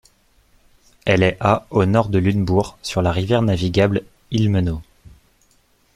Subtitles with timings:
[1.05, 4.81] Elle est à au nord de Lunebourg sur la rivière navigable Ilmenau.